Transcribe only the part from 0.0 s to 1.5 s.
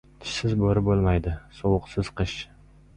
•Tishsiz bo‘ri bo‘lmaydi,